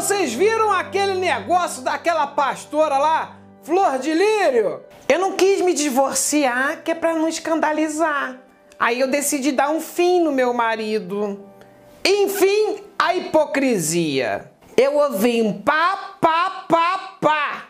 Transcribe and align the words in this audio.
vocês 0.00 0.32
viram 0.32 0.72
aquele 0.72 1.14
negócio 1.16 1.82
daquela 1.82 2.26
pastora 2.26 2.96
lá, 2.96 3.36
Flor 3.62 3.98
de 3.98 4.14
Lírio? 4.14 4.80
Eu 5.06 5.18
não 5.18 5.32
quis 5.32 5.60
me 5.60 5.74
divorciar, 5.74 6.82
que 6.82 6.90
é 6.90 6.94
pra 6.94 7.14
não 7.14 7.28
escandalizar. 7.28 8.38
Aí 8.78 8.98
eu 8.98 9.10
decidi 9.10 9.52
dar 9.52 9.68
um 9.68 9.78
fim 9.78 10.20
no 10.20 10.32
meu 10.32 10.54
marido. 10.54 11.44
Enfim, 12.02 12.78
a 12.98 13.14
hipocrisia. 13.14 14.50
Eu 14.74 14.96
ouvi 14.96 15.42
um 15.42 15.60
pá, 15.60 16.16
pá, 16.18 16.64
pá, 16.66 17.16
pá. 17.20 17.66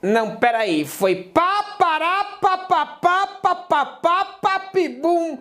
Não, 0.00 0.36
peraí, 0.36 0.84
foi 0.84 1.16
pá, 1.16 1.74
pará, 1.76 2.24
pá, 2.40 2.58
pá, 2.58 2.86
pá, 2.86 3.26
pá, 3.42 3.54
pá, 3.56 3.84
pá, 3.84 4.24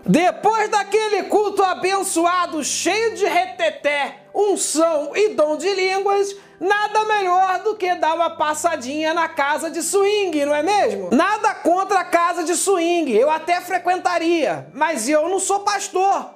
Depois 0.06 0.70
daquele 0.70 1.24
culto 1.24 1.64
abençoado, 1.64 2.64
cheio 2.64 3.16
de 3.16 3.26
reteté, 3.26 4.24
unção 4.34 5.16
e 5.16 5.30
dom 5.30 5.58
de 5.58 5.74
línguas, 5.74 6.36
nada 6.60 7.06
melhor 7.06 7.60
do 7.64 7.76
que 7.76 7.94
dar 7.96 8.16
uma 8.16 8.32
passadinha 8.32 9.14
na 9.14 9.28
casa 9.28 9.70
de 9.70 9.82
swing, 9.82 10.46
não 10.46 10.56
é 10.56 10.64
mesmo? 10.64 11.10
Nada 11.12 11.54
contra 11.56 12.00
a 12.00 12.06
casa 12.06 12.44
de 12.44 12.56
swing, 12.56 13.16
eu 13.16 13.30
até 13.30 13.62
frequentaria, 13.62 14.68
mas 14.74 15.08
eu 15.08 15.28
não 15.30 15.40
sou 15.40 15.62
pastor. 15.62 16.32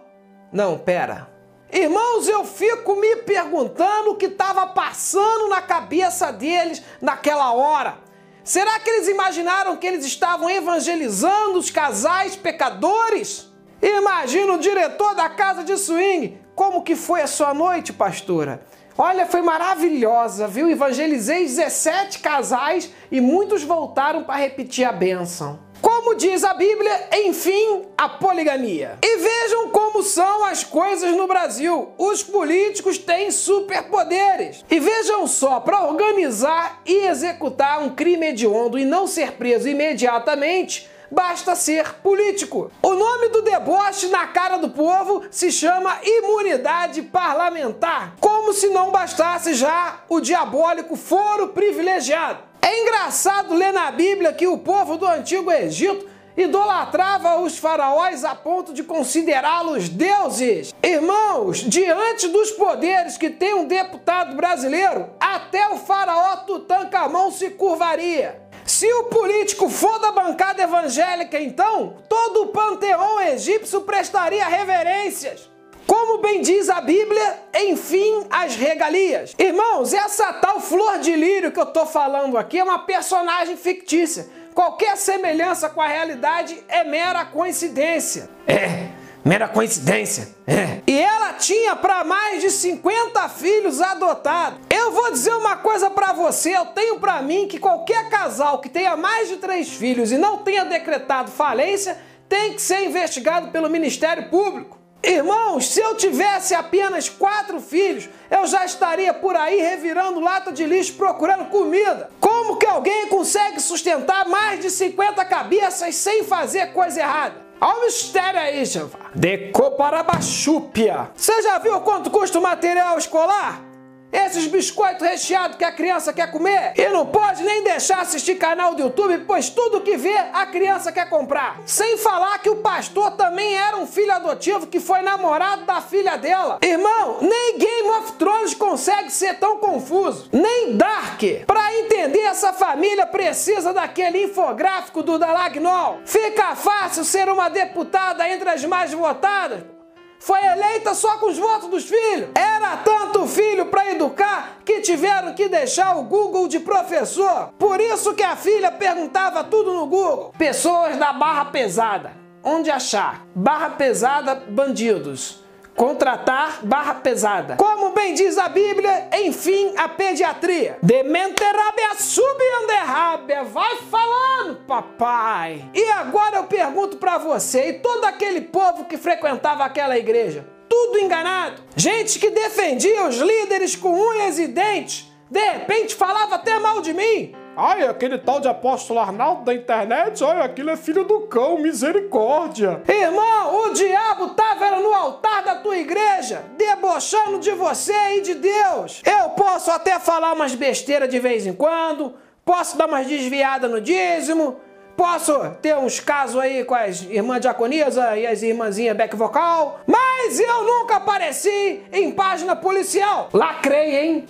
Não, 0.52 0.78
pera. 0.78 1.30
Irmãos, 1.72 2.28
eu 2.28 2.44
fico 2.44 2.96
me 2.98 3.16
perguntando 3.18 4.12
o 4.12 4.16
que 4.16 4.26
estava 4.26 4.68
passando 4.68 5.48
na 5.48 5.62
cabeça 5.62 6.32
deles 6.32 6.84
naquela 7.02 7.54
hora. 7.54 7.98
Será 8.44 8.80
que 8.80 8.90
eles 8.90 9.08
imaginaram 9.08 9.78
que 9.78 9.86
eles 9.86 10.04
estavam 10.04 10.50
evangelizando 10.50 11.60
os 11.60 11.70
casais 11.70 12.36
pecadores? 12.36 13.52
Imagina 13.82 14.54
o 14.54 14.60
diretor 14.60 15.16
da 15.16 15.30
casa 15.30 15.64
de 15.64 15.78
swing. 15.78 16.40
Como 16.56 16.84
que 16.84 16.96
foi 16.96 17.22
a 17.22 17.28
sua 17.28 17.54
noite, 17.54 17.94
pastora? 17.94 18.66
Olha, 18.98 19.26
foi 19.26 19.42
maravilhosa, 19.42 20.48
viu? 20.48 20.70
Evangelizei 20.70 21.46
17 21.46 22.20
casais 22.20 22.92
e 23.12 23.22
muitos 23.22 23.64
voltaram 23.64 24.24
para 24.24 24.36
repetir 24.36 24.86
a 24.86 24.92
bênção. 24.92 25.60
Como 25.82 26.16
diz 26.16 26.44
a 26.44 26.54
Bíblia, 26.54 27.10
enfim, 27.26 27.86
a 27.98 28.08
poligamia. 28.08 29.00
E 29.02 29.18
vejam 29.18 29.70
como 29.70 30.04
são 30.04 30.46
as 30.46 30.64
coisas 30.64 31.16
no 31.16 31.28
Brasil. 31.28 31.94
Os 31.98 32.22
políticos 32.22 32.98
têm 32.98 33.32
superpoderes. 33.32 34.64
E 34.70 34.80
vejam 34.80 35.26
só, 35.26 35.60
para 35.60 35.86
organizar 35.88 36.82
e 36.86 37.08
executar 37.08 37.82
um 37.82 37.90
crime 37.96 38.28
hediondo 38.28 38.78
e 38.78 38.86
não 38.86 39.08
ser 39.08 39.34
preso 39.34 39.68
imediatamente, 39.68 40.90
basta 41.10 41.56
ser 41.56 41.96
político. 41.96 42.72
O 42.82 42.94
nome 42.94 43.30
do 43.30 43.42
deboche 43.42 44.08
na 44.08 44.28
cara 44.28 44.58
do 44.58 44.70
povo 44.70 45.24
se 45.30 45.52
chama 45.52 46.00
imunidade 46.04 47.02
parlamentar. 47.02 48.16
Como 48.20 48.54
se 48.54 48.70
não 48.70 48.92
bastasse 48.92 49.54
já 49.54 50.02
o 50.08 50.22
diabólico 50.22 50.96
foro 50.96 51.50
privilegiado. 51.50 52.51
É 52.62 52.82
engraçado 52.82 53.54
ler 53.54 53.74
na 53.74 53.92
Bíblia 53.92 54.34
que 54.34 54.48
o 54.48 54.58
povo 54.58 54.98
do 54.98 55.06
antigo 55.06 55.52
Egito 55.52 56.08
idolatrava 56.38 57.42
os 57.42 57.58
faraós 57.58 58.24
a 58.24 58.36
ponto 58.36 58.74
de 58.74 58.84
considerá-los 58.84 59.90
deuses. 59.90 60.74
Irmãos, 60.82 61.58
diante 61.58 62.28
dos 62.28 62.52
poderes 62.52 63.18
que 63.18 63.30
tem 63.30 63.54
um 63.54 63.66
deputado 63.66 64.36
brasileiro, 64.36 65.10
até 65.20 65.68
o 65.70 65.78
faraó 65.78 66.38
Tutankhamon 66.38 67.32
se 67.32 67.50
curvaria. 67.52 68.42
Se 68.66 68.92
o 68.94 69.06
político 69.06 69.68
for 69.70 70.00
da 70.00 70.12
bancada 70.12 70.62
evangélica, 70.64 71.40
então, 71.40 71.98
todo 72.08 72.44
o 72.44 72.48
panteão 72.48 73.20
egípcio 73.20 73.82
prestaria 73.82 74.48
reverências. 74.48 75.50
Como 75.88 76.20
bem 76.20 76.42
diz 76.42 76.70
a 76.70 76.82
Bíblia, 76.82 77.40
enfim, 77.54 78.26
as 78.30 78.56
regalias. 78.56 79.34
Irmãos, 79.38 79.94
essa 79.94 80.34
tal 80.34 80.60
flor 80.60 81.00
de 81.00 81.16
lírio 81.16 81.52
que 81.52 81.60
eu 81.60 81.66
tô 81.66 81.86
falando 81.86 82.38
aqui 82.38 82.60
é 82.60 82.64
uma 82.64 82.80
personagem 82.80 83.58
fictícia. 83.58 84.28
Qualquer 84.54 84.98
semelhança 84.98 85.70
com 85.70 85.82
a 85.82 85.88
realidade 85.88 86.62
é 86.68 86.84
mera 86.84 87.26
coincidência. 87.26 88.30
É, 88.48 88.90
mera 89.24 89.48
coincidência. 89.48 90.36
É. 90.46 90.82
E 90.86 91.00
ela 91.00 91.34
tinha 91.34 91.76
para 91.76 92.04
mais 92.04 92.42
de 92.42 92.52
50 92.52 93.30
filhos 93.30 93.82
adotados. 93.82 94.60
Eu 94.70 94.92
vou 94.92 95.12
dizer 95.12 95.34
uma 95.36 95.58
coisa 95.58 95.90
para 95.90 96.12
você, 96.14 96.56
eu 96.56 96.66
tenho 96.68 97.00
para 97.00 97.22
mim 97.22 97.48
que 97.48 97.58
qualquer 97.58 98.10
casal 98.10 98.60
que 98.60 98.70
tenha 98.70 98.98
mais 98.98 99.30
de 99.30 99.38
três 99.38 99.70
filhos 99.70 100.12
e 100.12 100.18
não 100.18 100.40
tenha 100.40 100.66
decretado 100.66 101.32
falência 101.32 101.98
tem 102.28 102.54
que 102.54 102.62
ser 102.62 102.86
investigado 102.86 103.52
pelo 103.52 103.70
Ministério 103.70 104.30
Público. 104.30 104.81
Irmãos, 105.04 105.68
se 105.68 105.80
eu 105.80 105.96
tivesse 105.96 106.54
apenas 106.54 107.10
quatro 107.10 107.60
filhos, 107.60 108.08
eu 108.30 108.46
já 108.46 108.64
estaria 108.66 109.12
por 109.14 109.36
aí 109.36 109.60
revirando 109.60 110.20
lata 110.20 110.52
de 110.52 110.64
lixo 110.64 110.94
procurando 110.94 111.46
comida. 111.46 112.10
Como 112.20 112.58
que 112.58 112.68
alguém 112.68 113.08
consegue 113.08 113.60
sustentar 113.60 114.28
mais 114.28 114.60
de 114.60 114.70
50 114.70 115.26
cabeças 115.26 115.96
sem 115.96 116.24
fazer 116.24 116.72
coisa 116.74 117.00
errada? 117.00 117.42
Olha 117.60 117.80
o 117.80 117.86
mistério 117.86 118.40
aí, 118.40 118.64
Jeová. 118.64 119.00
Deco 119.14 119.72
para 119.72 120.04
bachúpia. 120.04 121.10
Você 121.16 121.42
já 121.42 121.58
viu 121.58 121.80
quanto 121.82 122.12
custa 122.12 122.38
o 122.38 122.42
material 122.42 122.98
escolar? 122.98 123.71
Esses 124.12 124.48
biscoitos 124.48 125.08
recheados 125.08 125.58
que 125.58 125.64
a 125.64 125.72
criança 125.72 126.12
quer 126.12 126.30
comer 126.30 126.74
e 126.76 126.90
não 126.90 127.06
pode 127.06 127.44
nem 127.44 127.64
deixar 127.64 128.02
assistir 128.02 128.36
canal 128.36 128.76
do 128.76 128.82
YouTube, 128.82 129.26
pois 129.26 129.50
tudo 129.50 129.82
que 129.82 129.96
vê 129.96 130.16
a 130.34 130.46
criança 130.46 130.92
quer 130.92 131.10
comprar. 131.10 131.62
Sem 131.66 131.98
falar 131.98 132.40
que 132.40 132.50
o 132.50 132.58
pastor 132.58 133.12
também 133.12 133.56
era 133.56 133.78
um 133.78 133.88
filho 133.88 134.12
adotivo 134.14 134.68
que 134.68 134.80
foi 134.80 135.02
namorado 135.02 135.66
da 135.66 135.82
filha 135.82 136.18
dela. 136.18 136.60
Irmão, 136.62 137.20
nem 137.22 137.58
Game 137.58 137.90
of 138.00 138.14
Thrones 138.14 138.54
consegue 138.54 139.12
ser 139.12 139.36
tão 139.36 139.58
confuso. 139.58 140.30
Nem 140.32 140.76
Dark. 140.76 141.22
Para 141.48 141.74
entender 141.80 142.22
essa 142.22 142.52
família 142.54 143.06
precisa 143.06 143.74
daquele 143.74 144.26
infográfico 144.26 145.04
do 145.04 145.18
Dalagnol. 145.18 146.02
Fica 146.06 146.56
fácil 146.56 147.04
ser 147.04 147.30
uma 147.30 147.50
deputada 147.50 148.28
entre 148.28 148.50
as 148.50 148.64
mais 148.66 148.94
votadas 148.94 149.81
foi 150.22 150.40
eleita 150.46 150.94
só 150.94 151.18
com 151.18 151.32
os 151.32 151.38
votos 151.40 151.68
dos 151.68 151.86
filhos. 151.86 152.30
Era 152.36 152.78
tanto 152.78 153.26
filho 153.26 153.66
para 153.66 153.90
educar 153.90 154.60
que 154.64 154.80
tiveram 154.82 155.34
que 155.34 155.50
deixar 155.50 155.98
o 155.98 156.04
Google 156.04 156.48
de 156.48 156.60
professor. 156.60 157.52
Por 157.58 157.82
isso 157.82 158.14
que 158.14 158.22
a 158.22 158.36
filha 158.36 158.72
perguntava 158.72 159.44
tudo 159.44 159.74
no 159.74 159.88
Google. 159.88 160.32
Pessoas 160.38 160.96
da 160.96 161.12
barra 161.12 161.46
pesada. 161.46 162.14
Onde 162.44 162.70
achar? 162.70 163.26
Barra 163.34 163.72
pesada, 163.72 164.36
bandidos 164.36 165.41
contratar 165.76 166.60
barra 166.64 166.96
pesada. 166.96 167.56
Como 167.56 167.92
bem 167.92 168.14
diz 168.14 168.38
a 168.38 168.50
Bíblia, 168.50 169.10
enfim, 169.14 169.74
a 169.78 169.88
pediatria. 169.90 170.78
Dementerabia 170.82 171.96
subianderrábia. 171.98 173.44
Vai 173.44 173.78
falando, 173.90 174.66
papai. 174.68 175.70
E 175.74 175.84
agora 175.92 176.38
eu 176.38 176.44
pergunto 176.44 176.98
para 176.98 177.18
você 177.18 177.70
e 177.70 177.74
todo 177.74 178.06
aquele 178.06 178.42
povo 178.42 178.86
que 178.86 178.98
frequentava 178.98 179.64
aquela 179.64 179.98
igreja. 179.98 180.48
Tudo 180.70 181.00
enganado. 181.00 181.62
Gente 181.76 182.18
que 182.18 182.30
defendia 182.30 183.08
os 183.08 183.18
líderes 183.18 183.76
com 183.76 183.94
unhas 183.94 184.40
e 184.40 184.48
dentes. 184.48 185.12
De 185.30 185.40
repente 185.40 185.96
falava 185.96 186.36
até 186.36 186.60
mal 186.60 186.82
de 186.82 186.94
mim. 186.94 187.34
Ai, 187.56 187.86
aquele 187.86 188.18
tal 188.18 188.40
de 188.40 188.48
apóstolo 188.48 189.00
Arnaldo 189.00 189.44
da 189.44 189.54
internet, 189.54 190.24
olha, 190.24 190.44
aquilo 190.44 190.70
é 190.70 190.78
filho 190.78 191.04
do 191.04 191.22
cão, 191.22 191.58
misericórdia. 191.58 192.82
Irmão, 192.88 193.66
o 193.66 193.74
diabo 193.74 194.28
estava 194.28 194.78
no 194.78 194.94
altar 194.94 195.44
da 195.44 195.56
tua 195.56 195.78
igreja, 195.78 196.46
debochando 196.58 197.40
de 197.40 197.52
você 197.52 198.18
e 198.18 198.22
de 198.22 198.36
Deus. 198.36 199.02
Eu 199.06 199.32
posso 199.32 199.70
até 199.70 200.00
falar 200.00 200.32
umas 200.32 200.56
besteiras 200.56 201.10
de 201.10 201.20
vez 201.20 201.46
em 201.46 201.54
quando, 201.54 202.14
posso 202.46 202.78
dar 202.78 202.88
umas 202.88 203.06
desviadas 203.06 203.70
no 203.70 203.82
dízimo, 203.82 204.58
posso 204.96 205.34
ter 205.62 205.76
uns 205.76 206.00
casos 206.00 206.40
aí 206.40 206.64
com 206.64 206.76
as 206.76 207.02
irmãs 207.02 207.42
diaconisa 207.42 208.16
e 208.18 208.26
as 208.26 208.44
irmãzinhas 208.44 208.96
back 208.96 209.16
vocal, 209.16 209.82
mas 209.86 210.40
eu 210.40 210.64
nunca 210.64 210.98
apareci 210.98 211.82
em 211.92 212.12
página 212.12 212.56
policial. 212.56 213.28
Lacrei, 213.34 213.98
hein? 213.98 214.26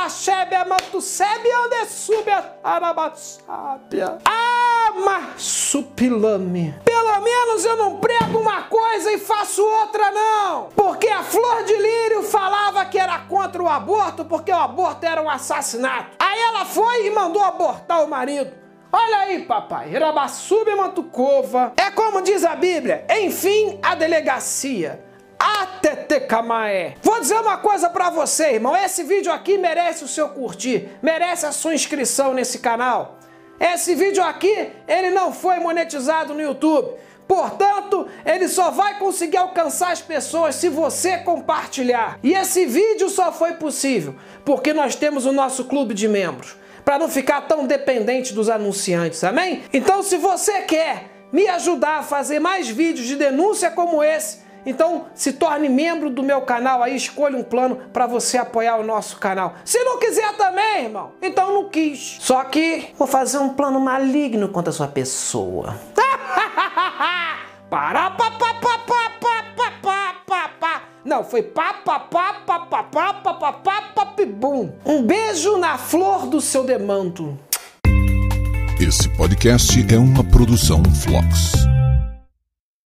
Ah! 0.00 0.08
Decovarabachébia 0.08 0.64
mantussébia 0.64 1.60
onde 1.60 1.84
sube 1.86 2.30
arabasábia. 2.64 4.18
Amassupilame. 4.88 6.74
Pelo 6.84 7.20
menos 7.20 7.64
eu 7.64 7.76
não 7.76 7.98
prego 7.98 8.38
uma 8.38 8.62
coisa 8.62 9.12
e 9.12 9.18
faço 9.18 9.62
outra 9.62 10.10
não. 10.10 10.70
Porque 10.74 11.08
a 11.08 11.22
Flor 11.22 11.64
de 11.64 11.76
Lírio 11.76 12.22
falava 12.22 12.84
que 12.86 12.98
era 12.98 13.18
contra 13.20 13.62
o 13.62 13.68
aborto 13.68 14.24
porque 14.24 14.50
o 14.50 14.56
aborto 14.56 15.04
era 15.04 15.22
um 15.22 15.28
assassinato. 15.28 16.16
Aí 16.18 16.40
ela 16.40 16.64
foi 16.64 17.06
e 17.06 17.10
mandou 17.10 17.42
abortar 17.42 18.02
o 18.02 18.08
marido. 18.08 18.58
Olha 18.92 19.18
aí, 19.18 19.44
papai, 19.44 19.92
Rabassube 19.92 20.74
Mantucova. 20.74 21.74
É 21.76 21.90
como 21.92 22.22
diz 22.22 22.44
a 22.44 22.56
Bíblia, 22.56 23.06
enfim, 23.08 23.78
a 23.82 23.94
delegacia. 23.94 25.09
Atetecamaé. 25.40 26.96
Vou 27.02 27.18
dizer 27.18 27.40
uma 27.40 27.56
coisa 27.56 27.88
para 27.88 28.10
você, 28.10 28.52
irmão. 28.52 28.76
Esse 28.76 29.02
vídeo 29.02 29.32
aqui 29.32 29.56
merece 29.56 30.04
o 30.04 30.08
seu 30.08 30.28
curtir, 30.28 30.90
merece 31.02 31.46
a 31.46 31.52
sua 31.52 31.74
inscrição 31.74 32.34
nesse 32.34 32.58
canal. 32.58 33.18
Esse 33.58 33.94
vídeo 33.94 34.22
aqui, 34.22 34.70
ele 34.86 35.10
não 35.10 35.32
foi 35.32 35.58
monetizado 35.58 36.34
no 36.34 36.42
YouTube. 36.42 36.92
Portanto, 37.26 38.08
ele 38.26 38.48
só 38.48 38.70
vai 38.70 38.98
conseguir 38.98 39.36
alcançar 39.36 39.92
as 39.92 40.02
pessoas 40.02 40.56
se 40.56 40.68
você 40.68 41.18
compartilhar. 41.18 42.18
E 42.22 42.34
esse 42.34 42.66
vídeo 42.66 43.08
só 43.08 43.30
foi 43.32 43.52
possível 43.52 44.16
porque 44.44 44.74
nós 44.74 44.94
temos 44.94 45.24
o 45.26 45.32
nosso 45.32 45.64
clube 45.64 45.94
de 45.94 46.08
membros, 46.08 46.56
para 46.84 46.98
não 46.98 47.08
ficar 47.08 47.42
tão 47.42 47.66
dependente 47.66 48.34
dos 48.34 48.50
anunciantes, 48.50 49.22
amém? 49.22 49.62
Então, 49.72 50.02
se 50.02 50.16
você 50.16 50.62
quer 50.62 51.04
me 51.32 51.46
ajudar 51.46 51.98
a 51.98 52.02
fazer 52.02 52.40
mais 52.40 52.68
vídeos 52.68 53.06
de 53.06 53.14
denúncia 53.14 53.70
como 53.70 54.02
esse, 54.02 54.38
então 54.64 55.06
se 55.14 55.32
torne 55.32 55.68
membro 55.68 56.10
do 56.10 56.22
meu 56.22 56.42
canal 56.42 56.82
aí, 56.82 56.96
escolha 56.96 57.36
um 57.36 57.42
plano 57.42 57.76
para 57.92 58.06
você 58.06 58.38
apoiar 58.38 58.76
o 58.76 58.84
nosso 58.84 59.18
canal. 59.18 59.54
Se 59.64 59.82
não 59.84 59.98
quiser 59.98 60.36
também, 60.36 60.84
irmão, 60.84 61.12
então 61.22 61.52
não 61.52 61.68
quis. 61.68 62.18
Só 62.20 62.44
que 62.44 62.88
vou 62.98 63.06
fazer 63.06 63.38
um 63.38 63.50
plano 63.50 63.80
maligno 63.80 64.48
contra 64.48 64.70
a 64.70 64.74
sua 64.74 64.88
pessoa. 64.88 65.76
Pará, 67.70 68.10
pa, 68.10 68.30
pa, 68.32 68.54
pa, 68.54 68.78
pa, 68.78 69.10
pa, 69.20 69.44
pa, 69.56 69.72
pa, 69.82 70.14
pa, 70.26 70.48
pa. 70.58 70.82
Não, 71.04 71.24
foi 71.24 71.42
pá, 71.42 71.72
pá, 71.72 72.00
pá, 72.00 72.34
pá, 72.46 72.58
pá, 72.58 72.82
pá, 72.82 73.12
pá, 73.14 73.34
pá, 73.34 73.52
pá, 73.52 73.82
pá, 73.94 74.14
bum. 74.26 74.72
Um 74.84 75.02
beijo 75.02 75.56
na 75.56 75.78
flor 75.78 76.26
do 76.26 76.40
seu 76.40 76.64
demanto. 76.64 77.38
Esse 78.80 79.08
podcast 79.10 79.86
é 79.92 79.98
uma 79.98 80.24
produção 80.24 80.82
Flux. 80.84 81.52